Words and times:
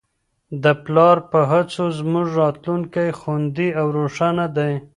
د 0.63 0.65
پلار 0.83 1.17
په 1.31 1.39
هڅو 1.51 1.85
زموږ 1.99 2.27
راتلونکی 2.41 3.07
خوندي 3.19 3.69
او 3.79 3.87
روښانه 3.97 4.45
دی. 4.57 4.73